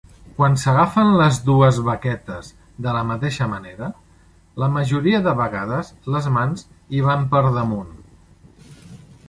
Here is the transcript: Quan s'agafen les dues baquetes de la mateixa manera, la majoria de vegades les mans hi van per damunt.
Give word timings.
Quan 0.37 0.53
s'agafen 0.59 1.09
les 1.17 1.35
dues 1.49 1.77
baquetes 1.89 2.49
de 2.85 2.95
la 2.95 3.03
mateixa 3.11 3.49
manera, 3.53 3.91
la 4.65 4.71
majoria 4.79 5.21
de 5.29 5.37
vegades 5.43 5.95
les 6.15 6.33
mans 6.39 6.67
hi 6.95 7.07
van 7.11 7.29
per 7.35 7.43
damunt. 7.61 7.95